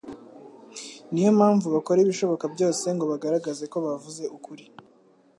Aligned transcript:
niyo 1.11 1.31
mpamvu 1.39 1.65
bakora 1.75 1.99
ibishoboka 2.01 2.45
byose 2.53 2.85
ngo 2.95 3.03
bagaragaze 3.11 3.63
ko 3.71 3.77
bavuze 3.85 4.23
ukuri 4.37 4.65